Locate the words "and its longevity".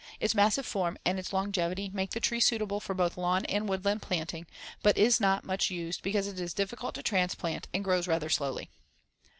1.05-1.91